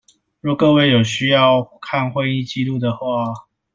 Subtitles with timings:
[0.39, 3.45] 若各位有需要看會議紀錄的話